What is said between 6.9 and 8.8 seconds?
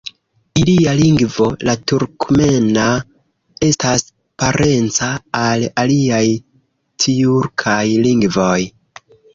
tjurkaj lingvoj.